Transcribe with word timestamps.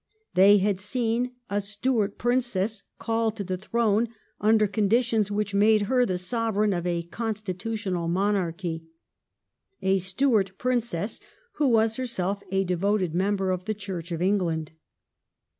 They 0.33 0.57
had 0.57 0.79
seen 0.79 1.33
a 1.47 1.61
Stuart 1.61 2.17
Princess 2.17 2.81
called 2.97 3.35
to 3.37 3.43
the 3.43 3.55
throne 3.55 4.09
under 4.39 4.65
conditions 4.65 5.29
which 5.29 5.53
made 5.53 5.83
her 5.83 6.07
the 6.07 6.17
Sovereign 6.17 6.73
of 6.73 6.87
a 6.87 7.03
constitutional 7.03 8.07
monarchy— 8.07 8.83
a 9.93 9.99
Stuart 9.99 10.57
Princess 10.57 11.21
who 11.57 11.67
was 11.67 11.97
herself 11.97 12.41
a 12.49 12.63
devoted 12.63 13.13
member 13.13 13.51
of 13.51 13.65
the 13.65 13.75
Church 13.75 14.11
of 14.11 14.23
England. 14.23 14.71